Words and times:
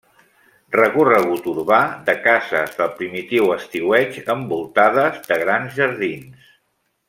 Recorregut 0.75 1.49
urbà 1.51 1.81
de 2.07 2.15
cases 2.23 2.73
del 2.79 2.91
primitiu 3.03 3.53
estiueig 3.59 4.19
envoltades 4.37 5.21
de 5.31 5.39
grans 5.47 5.81
jardins. 5.83 6.53